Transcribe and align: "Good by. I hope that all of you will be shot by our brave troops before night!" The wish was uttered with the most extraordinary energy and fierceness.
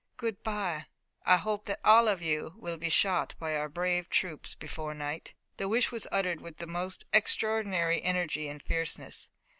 "Good 0.17 0.41
by. 0.41 0.87
I 1.27 1.37
hope 1.37 1.65
that 1.65 1.79
all 1.83 2.07
of 2.07 2.23
you 2.23 2.55
will 2.57 2.77
be 2.77 2.89
shot 2.89 3.35
by 3.37 3.55
our 3.55 3.69
brave 3.69 4.09
troops 4.09 4.55
before 4.55 4.95
night!" 4.95 5.35
The 5.57 5.67
wish 5.67 5.91
was 5.91 6.07
uttered 6.11 6.41
with 6.41 6.57
the 6.57 6.65
most 6.65 7.05
extraordinary 7.13 8.01
energy 8.01 8.49
and 8.49 8.63
fierceness. 8.63 9.29